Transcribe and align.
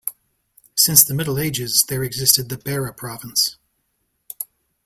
Since 0.75 1.03
the 1.03 1.13
Middle 1.13 1.37
Ages 1.37 1.85
there 1.87 2.03
existed 2.03 2.49
the 2.49 2.57
Beira 2.57 2.91
Province. 2.91 3.57